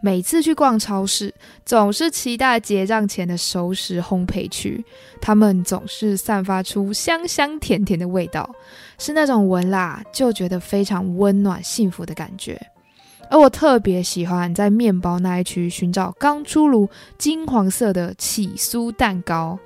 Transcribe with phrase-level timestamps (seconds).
[0.00, 1.34] 每次去逛超市，
[1.64, 4.84] 总是期待结账前的熟食烘焙区，
[5.20, 8.48] 它们总是散发出香香甜甜的味道，
[8.98, 12.60] 是那种闻啦就觉得非常温暖幸福的感觉。
[13.30, 19.58] 而我特别喜欢在面包那一区寻找刚出炉金黄色的起酥蛋糕。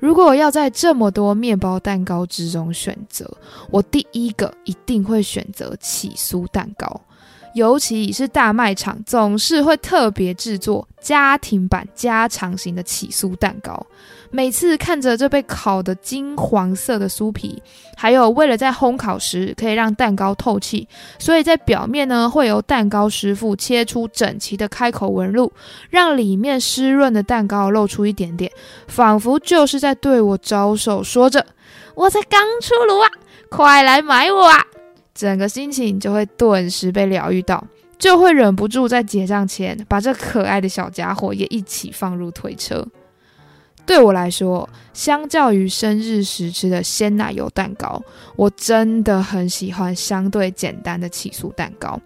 [0.00, 3.30] 如果要在这么多面包蛋糕之中选择，
[3.70, 7.00] 我第一个一定会选择起酥蛋糕。
[7.56, 13.86] 尤其是大卖场，总是会特别制作家庭版加长型的起酥蛋糕。
[14.30, 17.62] 每次看着这被烤的金黄色的酥皮，
[17.96, 20.86] 还有为了在烘烤时可以让蛋糕透气，
[21.18, 25.50] 所以在表面呢会由蛋糕师傅切出整齐的开口纹路，
[25.88, 28.52] 让里面湿润的蛋糕露出一点点，
[28.86, 31.46] 仿佛就是在对我招手，说着
[31.96, 33.08] ：“我才刚出炉啊，
[33.48, 34.62] 快来买我啊！”
[35.16, 37.64] 整个心情就会顿时被疗愈到，
[37.98, 42.86] 就会忍不住在结账前把这可爱的小家伙也一起放入推车。
[43.86, 48.02] 对我来说，相较于生日时吃的鲜奶油蛋糕，
[48.34, 51.98] 我真的很喜欢相对简单的起酥蛋糕。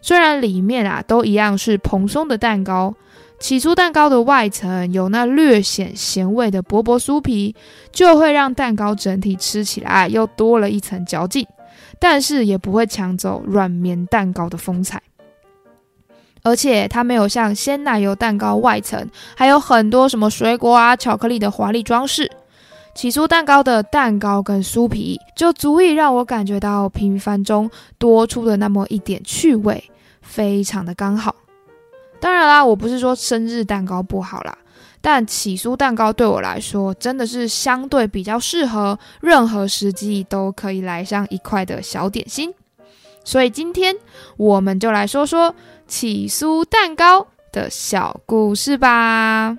[0.00, 2.94] 虽然里面啊都一样是蓬松的蛋糕，
[3.40, 7.56] 起酥蛋糕的外层有那略显咸味的薄薄酥皮，
[7.90, 11.46] 就会让蛋糕整体吃起来又多了一层嚼劲。
[12.02, 15.00] 但是也不会抢走软绵蛋糕的风采，
[16.42, 22.28] 而且它没有像鲜奶油蛋糕外层还有很多什么水果啊、巧克力的华丽装饰。
[22.92, 29.88] 起酥蛋糕的蛋糕跟酥皮就足以让我感觉到平凡中多出的那么一点趣味，
[30.20, 31.36] 非常的刚好。
[32.18, 34.58] 当然啦，我不是说生日蛋糕不好啦。
[35.02, 42.54] 但起酥蛋糕对我来说真的是相对比较适合任何时机都可以来上一块的小点心，
[43.24, 43.96] 所以今天
[44.36, 45.54] 我们就来说说
[45.88, 49.58] 起酥蛋糕的小故事吧。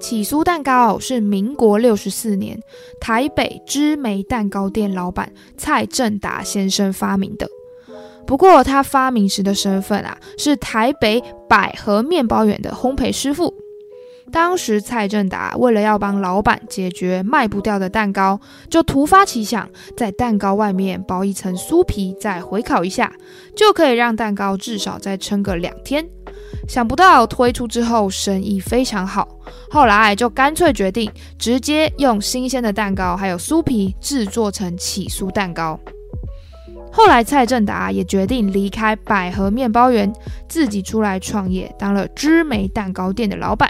[0.00, 2.60] 起酥蛋糕是民国六十四年
[3.00, 7.48] 台北知梅蛋糕店老板蔡正达先生发明的。
[8.26, 13.54] 不过，他发明时的身份啊，是台北百合面包园的烘焙师傅。
[14.32, 23.12] 当时蔡正达为了要帮老板解决卖不掉的蛋糕，就突发奇想，在蛋糕外面包一层酥皮，再回烤一下，
[23.54, 26.04] 就可以让蛋糕至少再撑个两天。
[26.66, 29.28] 想不到推出之后生意非常好，
[29.70, 35.78] 后来就干脆决定直接用新鲜的蛋糕还有酥皮制作成起酥蛋糕。
[36.96, 40.12] 后来，蔡正达也决定离开百合面包园，
[40.48, 43.68] 自己出来创业，当了知梅蛋糕店的老板。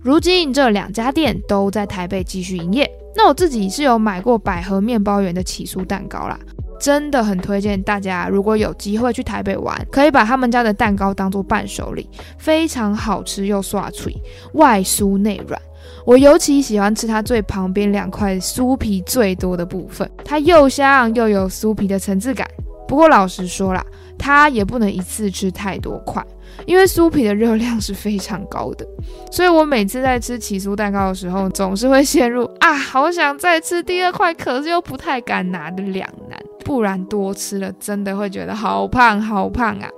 [0.00, 2.88] 如今，这两家店都在台北继续营业。
[3.16, 6.38] 那我自己是有买过百合面包园的起酥蛋糕啦，
[6.78, 14.14] 真的很推荐大家，如果有机会去台北玩，可以把他们家的蛋糕当做伴手礼，非常好吃又刷脆，
[14.52, 15.60] 外酥内软。
[16.04, 22.46] 我尤其喜欢吃它最旁边两块酥皮最多的部分，它又香又有酥皮的层次感。
[22.86, 23.84] 不过老实说啦，
[24.16, 26.24] 它也不能一次吃太多块，
[26.64, 28.86] 因为酥皮的热量是非常高的。
[29.30, 36.38] 所以我每次在吃起酥蛋糕的时候，总是会陷入啊，好想再吃第二块，可是又不太敢拿的两难。
[36.64, 39.88] 不然多吃了，真的会觉得好胖好胖啊。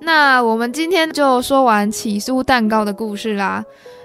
[0.00, 3.64] 那我们今天就说完起酥蛋糕的故事啦。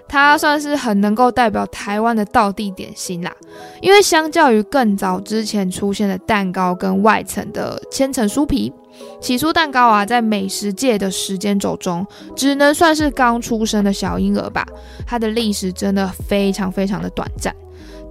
[0.10, 3.36] 它算是很能够代表台湾的道地点心啦，
[3.82, 8.72] 因为相较于更早之前出现的蛋糕跟外层的千层酥皮，
[9.20, 14.66] 起酥蛋糕啊，在美食界的时间轴中，只能算是刚出生的小婴儿吧。
[15.06, 17.56] 它的历史真的非常非常的短暂，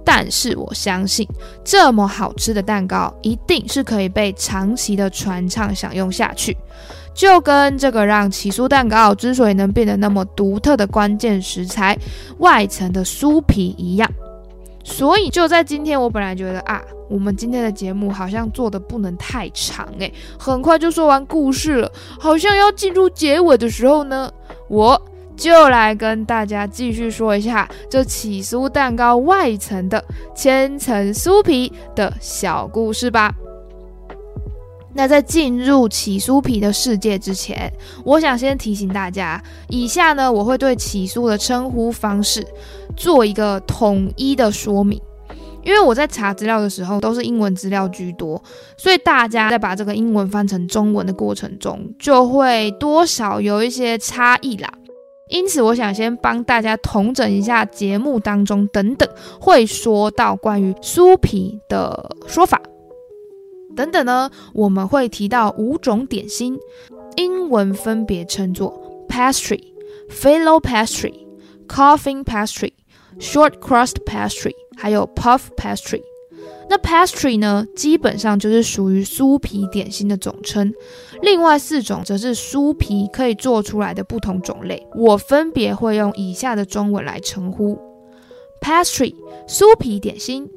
[0.03, 1.27] 但是我相信，
[1.63, 6.55] 这么好吃的蛋糕，一定是可以被长期的传唱享用下去。
[7.13, 11.97] 就跟这个让起酥蛋糕之所以能变得那么独特的关键食材
[12.37, 14.07] 外层的酥皮一样，
[14.83, 24.31] 所以就在今天，我本来觉得啊，我们今天的节目好像做的不能太长诶，很快就说完故事了，好像要进入结尾的时候呢，
[24.67, 25.01] 我
[25.35, 30.03] 就来跟大家继续说一下这起酥蛋糕外层的
[30.35, 33.33] 千层酥皮的小故事吧。
[34.93, 37.71] 那在进入起酥皮的世界之前，
[38.03, 39.39] 我想先提醒大家，
[39.69, 42.43] 以下呢我会对起酥的称呼方式
[42.95, 44.99] 做一个统一的说明，
[45.67, 48.41] 因为我在查资料的时候都是英文资料居多，
[48.77, 54.73] 所以大家在把这个英文翻成中文的过程中，就会多少有一些差异啦。
[55.27, 59.09] 因此，我想先帮大家统整一下节目当中等等
[59.41, 62.61] 会说到关于酥皮的说法。
[63.75, 66.57] 等等呢，我们会提到五种点心，
[67.17, 69.61] 英文分别称作 pastry、
[70.09, 71.13] phyllo pastry、
[71.67, 72.71] coffin pastry、
[73.19, 76.01] short crust pastry，还有 puff pastry。
[76.69, 80.73] 那 pastry 呢，基本上就是属于酥皮点心的总称。
[81.21, 87.77] 另外四种则是酥皮可以做出来的不同种类，我分别会用以下的中文来称呼
[88.61, 89.15] ：pastry
[89.47, 90.49] 酥皮点心。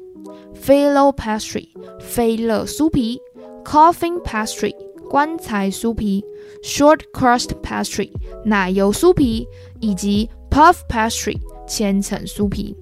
[0.61, 1.69] Phyllo pastry，
[1.99, 3.19] 菲乐酥皮
[3.65, 4.75] ；Coffin pastry，
[5.09, 6.23] 棺材酥皮
[6.63, 8.11] ；Short crust pastry，
[8.45, 9.47] 奶油酥皮；
[9.79, 11.39] 以及 Puff pastry，
[11.71, 12.75] 千层酥皮。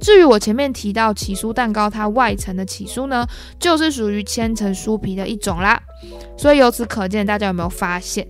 [0.00, 3.26] 至于我前面提到起酥蛋糕，它外层的起酥呢，
[3.58, 5.82] 就是属于千层酥皮的一种啦。
[6.36, 8.24] 所以由此可见，大家有没有发现，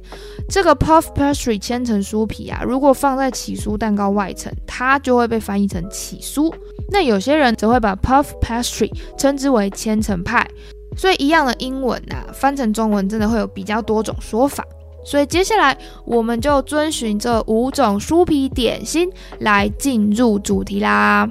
[0.49, 6.51] 这个 puff pastry 千层酥皮啊，如果放在起酥蛋糕外层，它就会被翻译成起酥。
[6.91, 10.49] 那有些人则会把 puff pastry 称之为千层派。
[10.97, 14.65] 所以一样的英文啊，翻成中文真的会有比较多种说法。
[15.09, 15.75] 所以接下来
[16.05, 19.11] 我们就遵循这五种酥皮点心
[19.41, 21.27] 来进入主题啦。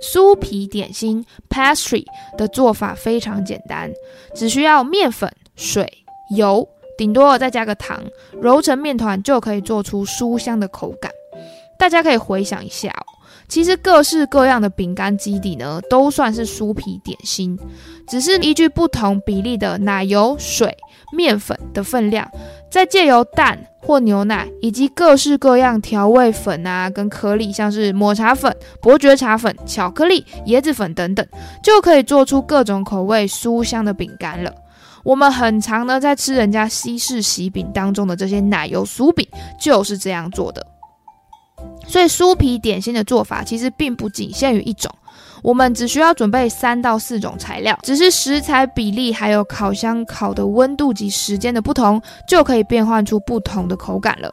[0.00, 2.02] 酥皮点心 pastry
[2.38, 3.92] 的做法非常简单，
[4.34, 5.86] 只需要面粉、水、
[6.34, 6.66] 油，
[6.96, 8.02] 顶多再加个糖，
[8.40, 11.12] 揉成面团就可以做出酥香的口感。
[11.78, 13.07] 大家可以回想一下哦，
[13.46, 17.58] 其实各式各样的饼干基底呢，都算是酥皮点心，
[18.08, 20.76] 只是依据不同比例的奶油、水、
[21.12, 22.28] 面粉的分量。
[22.70, 31.26] 再借由蛋或牛奶，以及各式各样调味粉啊，跟颗粒，像是抹茶粉、伯爵茶粉、巧克力、椰子粉等等，
[31.62, 34.52] 就可以做出各种口味酥香的饼干了。
[35.02, 39.26] 我们很常呢在吃人家西式喜饼当中的这些奶油酥饼，
[39.58, 40.66] 就是这样做的。
[41.88, 44.94] 所以酥皮点心的做法其实并不仅限于一种。
[45.42, 54.32] 我们只需要准备三到四种材料，只是食材比例还有烤箱烤的温度及时间的不同，就可以变换出不同的口感了。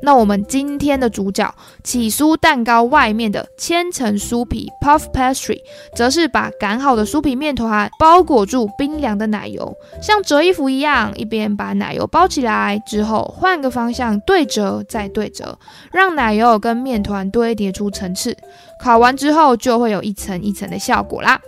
[0.00, 1.52] 那我们今天的主角
[1.82, 5.58] 起酥蛋糕外面的千层酥皮 （Puff Pastry）
[5.96, 15.58] 则是把擀好的酥皮面团包裹住冰凉的奶油，像折衣服一样，一边把奶油包起来，之后换个方向对折再对折，
[15.92, 18.36] 让奶油跟面团堆叠出层次。
[18.80, 21.40] 烤完之后就会有一层一层的效果啦。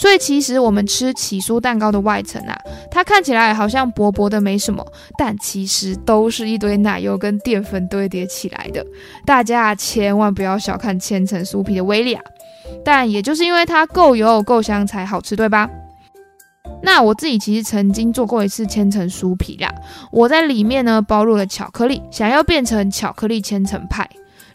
[0.00, 2.58] 所以其实我们吃起酥蛋糕的外层啊，
[2.90, 4.82] 它看起来好像薄薄的没什么，
[5.18, 8.82] 但其实都是一堆奶油跟淀粉堆叠起来的。
[9.26, 12.22] 大家千万不要小看千层酥皮的威力啊！
[12.82, 15.68] 但也就是因为它够油够香才好吃，对吧？
[16.82, 19.70] 那我自己其实曾经做过一次千层酥皮啦，
[20.10, 24.08] 我在里面呢包入了巧克力，想要变成巧克力千层派。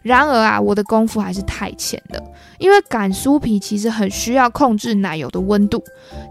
[0.06, 2.22] 然而啊，我的功夫还是太浅了，
[2.58, 5.82] 因为擀酥皮其实很需要控制奶油的温度。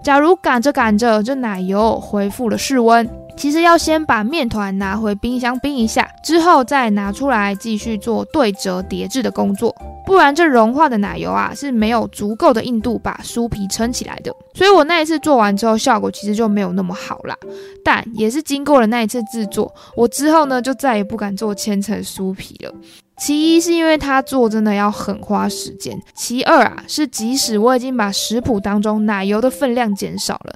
[0.01, 9.75] 假如擀着擀着，这奶油恢复了室温，其实要先把面团拿回冰箱冰一下，之后再拿出来继续做对折叠制的工作。
[10.05, 14.31] 不然这融化的奶油啊是没有足够的硬度把酥皮撑起来的。
[14.53, 17.35] 所以我那一次做完之后，效果其实就没有那么好啦。
[17.83, 22.71] 但也是经过了那一次制作，我之后呢就再也不敢做千层酥皮了。
[23.17, 30.53] 其一是因为它做真的要很花时间，其二啊是即使我已经把食谱当中奶油的分量减少了，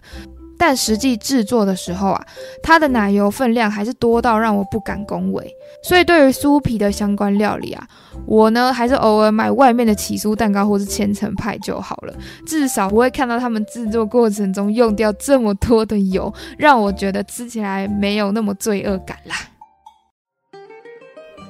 [0.58, 2.26] 但实际制作的时候啊，
[2.62, 5.50] 它的奶油分量还是多到让我不敢恭维。
[5.82, 7.88] 所以对于酥皮的相关料理啊，
[8.26, 12.14] 我呢还是偶尔买外面的起酥蛋糕或是千层派就好了，
[12.46, 19.36] 至少不会看到他们制作过程中用掉这么多的油，让我觉得吃起来没有那么罪恶感啦。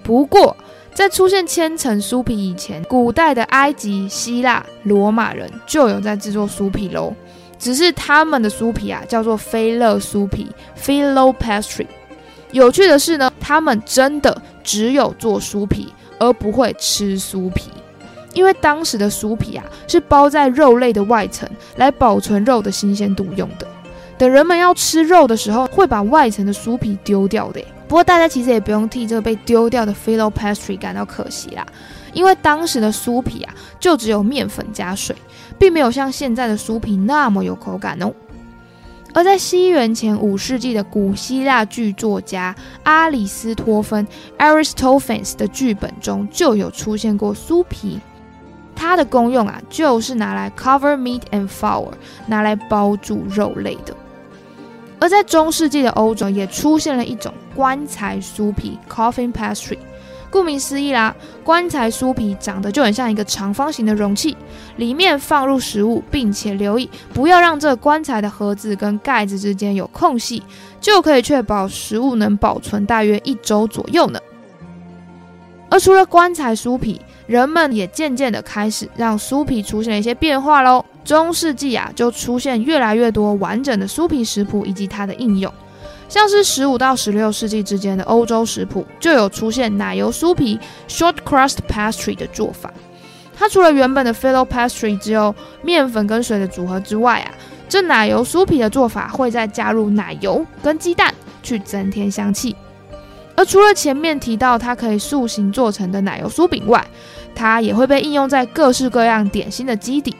[0.04, 0.56] 不过。
[1.00, 7.15] 在出现千层酥皮以前，古代的埃及、希腊、罗马人就有在制作酥皮喽。
[7.58, 11.88] 只是他们的酥皮啊，叫做菲勒酥皮 （Phyllo pastry）。
[12.51, 17.72] 有趣的是呢，他们真的只有做酥皮，而不会吃酥皮，
[18.34, 23.65] 因为当时的酥皮啊是包在肉类的外层，来保存肉的新鲜度用的。
[24.18, 27.62] 等人们要吃肉的时候，会把外层的酥皮丢掉的。
[27.89, 31.65] 不过大家其实也不用替这个被丢掉的 filo pastry 感到可惜啦，
[32.13, 35.15] 因为当时的酥皮啊，就只有面粉加水，
[35.58, 38.13] 并没有像现在的酥皮那么有口感哦。
[39.12, 48.00] 而在西元前五世纪的古希腊剧作家阿里斯托芬 （Aristophanes） 的剧本中就有出现过酥皮，
[48.75, 51.91] 它的功用啊，就是拿来 cover meat and flour，
[52.27, 53.96] 拿来包住肉类的。
[55.00, 59.77] 而在中世纪的欧洲，也出现了一种棺材酥皮 （coffin pastry）。
[60.32, 64.38] 顾名思义啦，棺材酥皮长得就很像一个长方形的容器，
[64.75, 70.44] 里面放入食物，并且留意不要让这棺材的盒子跟盖子之间有空隙，
[70.79, 74.20] 就可以确保食物能保存大约一周左右呢。
[75.72, 80.86] 而除了棺材酥皮，人们也渐渐的开始让酥皮出现了一些变化喽。
[81.10, 85.51] 中世纪啊，就出现越来越多完整的酥皮食谱以及它的应用。
[86.08, 92.72] 像是十五到十六世纪之间的欧洲食谱，就有出现奶油酥皮 （short crust pastry） 的做法。
[93.36, 97.34] 它除了原本的 filo pastry 只有面粉跟水的组合之外啊，
[97.68, 101.12] 这奶油酥皮的做法会再加入奶油跟鸡蛋
[101.42, 102.56] 去增添香气。
[103.36, 106.86] 而除了前面提到它可以塑形做成的奶油酥饼外，
[107.34, 110.16] 它也会被应用在各式各样点心的基底。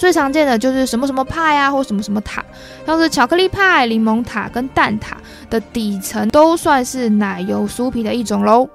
[0.00, 2.42] 最常见的就是什么什么派啊，或什么什么塔，
[2.86, 5.12] 像是巧克力派、柠檬塔跟蛋挞
[5.50, 8.66] 的底层都算是奶油酥皮的一种喽。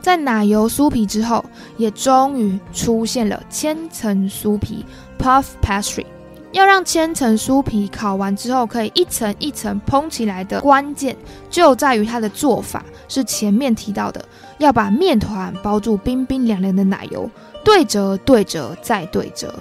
[0.00, 1.44] 在奶油酥皮之后，
[1.76, 4.86] 也终于出现了千层酥皮
[5.18, 6.06] （puff pastry）。
[6.52, 11.16] 要让千层酥皮烤完之后可以一层一层蓬起来的关键，
[11.50, 14.22] 就在于它的做法是前面提到的，
[14.58, 17.28] 要把面团包住冰冰凉凉的奶油，
[17.64, 19.54] 对折对折再对折。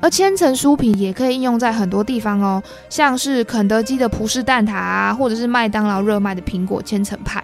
[0.00, 7.42] 而千层酥皮也可以应用在很多地方哦，像是肯德基的葡式蛋挞啊，或者是麦当劳热卖的苹果千层派。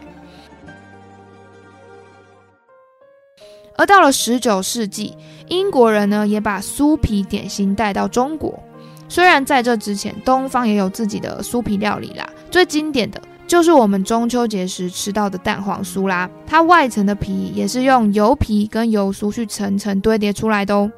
[3.76, 5.16] 而到了十九世纪，
[5.48, 8.62] 英国人呢也把酥皮点心带到中国。
[9.08, 16.28] 虽然在这之前，东方也有自己的酥皮料理啦，最经典的就是我们中秋节时吃到的蛋黄酥啦。
[16.46, 20.90] 它外层的皮也是用油皮跟油酥去层层堆叠出来的哦。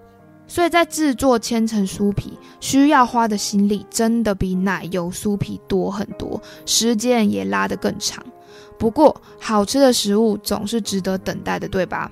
[0.46, 8.24] 所以在制作千层酥皮需要花的心力，真的比奶油酥皮多很多，时间也拉得更长。
[8.78, 12.08] 不过好吃的食物总是值得等待的，对吧？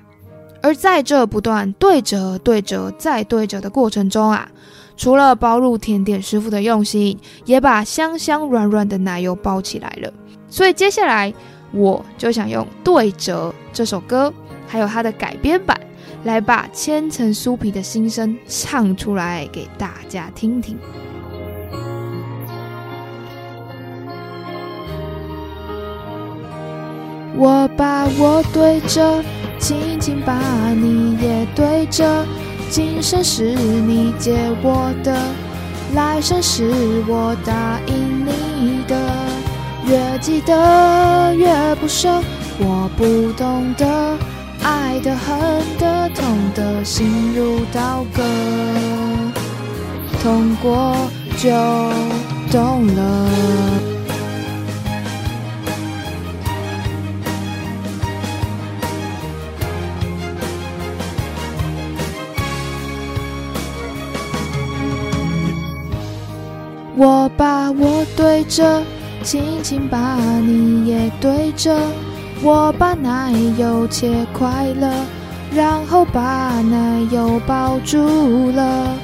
[0.63, 4.51] 而在这不断对折、对折再对折的过程中啊。
[4.97, 10.13] 除了包入甜点师傅的用心，也把香香软软的奶油包起来了。
[10.49, 11.33] 所以接下来，
[11.73, 14.33] 我就想用《对折》这首歌，
[14.69, 15.79] 还有它的改编版，
[16.23, 20.79] 来把千层酥皮的心声唱出来给大家听听。
[27.37, 29.21] 我把我对着，
[29.59, 30.39] 轻轻把
[30.71, 32.25] 你也对着。
[32.71, 35.17] 今生是你借我的，
[35.95, 36.65] 来生是
[37.07, 38.97] 我答应你的。
[39.87, 42.23] 越记得越不舍，
[42.59, 44.17] 我不懂得
[44.63, 45.39] 爱的、恨
[45.79, 48.23] 的、痛的，心如刀割。
[50.23, 50.97] 痛过
[51.37, 51.51] 就
[52.51, 53.29] 懂了。
[66.97, 68.83] 我把我对着，
[69.23, 71.77] 轻轻把你也对着。
[72.43, 74.95] 我把奶油切块了，
[75.53, 78.95] 然后把奶油包住了。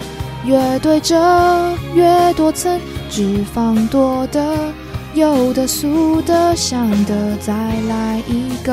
[0.44, 2.80] 越对着越多层，
[3.10, 4.56] 脂肪多的、
[5.14, 7.52] 有的、素的、香的，再
[7.88, 8.72] 来一个。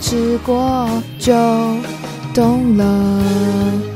[0.00, 0.88] 吃过
[1.18, 1.32] 就
[2.32, 3.89] 懂了。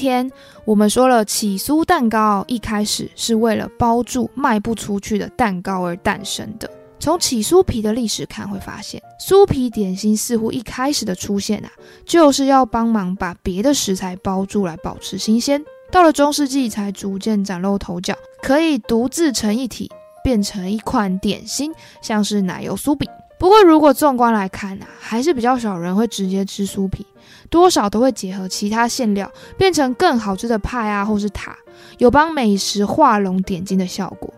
[0.00, 0.30] 天
[0.64, 6.68] 我们说了，起酥蛋糕一开始是为了包住卖不出去的蛋糕而诞生的。
[6.98, 11.70] 从起酥皮的历史看，会发现酥皮点心似乎一开始的出现啊，
[12.06, 15.62] 就是要帮忙把别的食材包住来保持新鲜。
[15.90, 19.90] 到了中世纪才逐渐崭露头角，可以独自成一体，
[20.24, 23.06] 变成一款点心，像是奶油酥饼。
[23.40, 27.06] 不过，如果纵观来看啊，还是比较少人会直接吃酥皮，
[27.48, 31.56] 多少都会结合其他馅料，变成更好吃的派啊，或是塔，
[31.96, 34.30] 有帮美食画龙点睛的效果。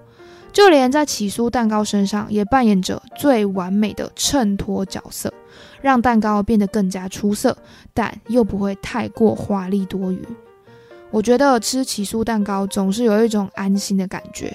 [0.52, 5.34] 就连在起酥蛋糕身上也扮演着最完美的衬托角色，
[5.80, 7.56] 让蛋糕变得更加出色，
[7.92, 10.22] 但又不会太过华丽多余。
[11.12, 14.52] 我觉得吃起酥蛋糕总是有一种安心的感觉，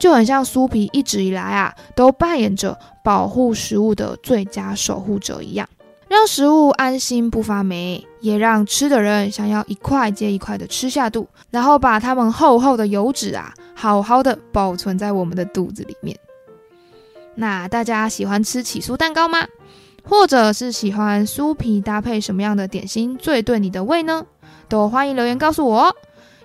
[0.00, 5.68] 就很像酥皮一直以来啊都扮演着保护食物的最佳守护者一样，
[6.08, 16.16] 让食物安心不发霉，也让吃的人想要一块接一块的吃下肚，然后把它们厚厚的油脂啊好好的保存在我们的肚子里面。
[17.34, 19.46] 那大家喜欢吃起酥蛋糕吗？
[20.08, 24.24] 或者是喜欢酥皮搭配什么样的点心最对你的胃呢？
[24.68, 25.96] 都欢迎留言告诉我哦，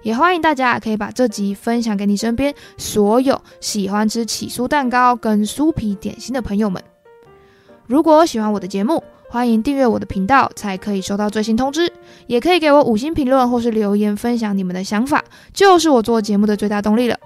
[0.03, 6.81] 也欢迎大家可以把这集分享给你身边所有喜欢吃起酥蛋糕跟酥皮点心的朋友们。
[7.87, 11.91] 如果喜欢我的节目，欢迎订阅我的频道，才可以收到最新通知。
[12.27, 15.23] 也可以给我五星评论或是留言分享你们的想法，
[15.53, 17.17] 就是我做节目的最大动力了。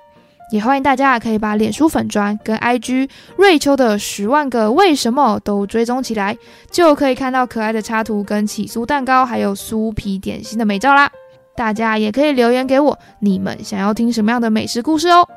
[0.52, 6.38] 也欢迎大家可以把脸书粉砖跟 IG 瑞秋的十万个为什么都追踪起来，
[6.72, 11.12] 就可以看到可爱的插图跟起酥蛋糕还有酥皮点心的美照啦。
[11.56, 15.28] 大家也可以留言给我，你们想要听什么样的美食故事哦。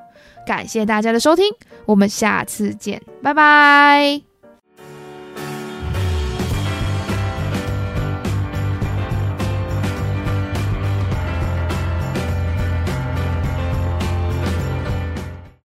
[0.47, 1.45] 感谢大家的收听，
[1.87, 4.28] 我们下次见，拜拜。